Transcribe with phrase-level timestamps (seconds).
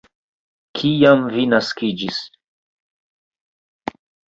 [0.79, 2.25] Kiam vi naskiĝis?